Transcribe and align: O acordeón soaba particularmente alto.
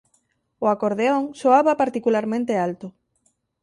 O 0.63 0.65
acordeón 0.75 1.23
soaba 1.41 1.79
particularmente 1.81 2.53
alto. 2.67 2.87